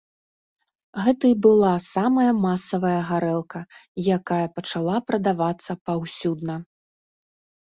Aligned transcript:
Гэта 1.07 1.25
і 1.31 1.33
была 1.45 1.73
самая 1.95 2.31
масавая 2.47 2.95
гарэлка, 3.09 3.61
якая 4.17 4.41
пачала 4.57 4.97
прадавацца 5.11 5.71
паўсюдна. 5.91 6.55